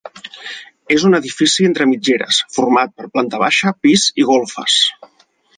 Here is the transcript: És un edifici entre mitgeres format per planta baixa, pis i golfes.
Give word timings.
És 0.95 1.03
un 1.09 1.17
edifici 1.17 1.67
entre 1.69 1.87
mitgeres 1.91 2.41
format 2.57 2.97
per 2.97 3.11
planta 3.19 3.45
baixa, 3.47 3.77
pis 3.87 4.11
i 4.25 4.29
golfes. 4.35 4.83